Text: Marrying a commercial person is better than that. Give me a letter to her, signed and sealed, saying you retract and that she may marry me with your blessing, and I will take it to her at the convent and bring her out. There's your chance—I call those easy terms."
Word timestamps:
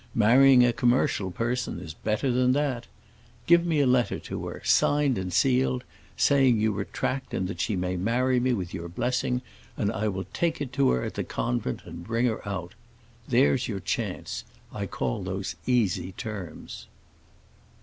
Marrying 0.15 0.65
a 0.65 0.73
commercial 0.73 1.29
person 1.29 1.79
is 1.79 1.93
better 1.93 2.31
than 2.31 2.53
that. 2.53 2.87
Give 3.45 3.67
me 3.67 3.81
a 3.81 3.85
letter 3.85 4.17
to 4.17 4.47
her, 4.47 4.63
signed 4.65 5.19
and 5.19 5.31
sealed, 5.31 5.83
saying 6.17 6.59
you 6.59 6.71
retract 6.71 7.35
and 7.35 7.47
that 7.47 7.59
she 7.61 7.75
may 7.75 7.97
marry 7.97 8.39
me 8.39 8.51
with 8.53 8.73
your 8.73 8.87
blessing, 8.89 9.43
and 9.77 9.91
I 9.91 10.07
will 10.07 10.25
take 10.33 10.59
it 10.59 10.73
to 10.73 10.89
her 10.89 11.03
at 11.03 11.13
the 11.13 11.23
convent 11.23 11.81
and 11.85 12.03
bring 12.03 12.25
her 12.25 12.41
out. 12.49 12.73
There's 13.27 13.67
your 13.67 13.79
chance—I 13.79 14.87
call 14.87 15.21
those 15.21 15.53
easy 15.67 16.13
terms." 16.13 16.87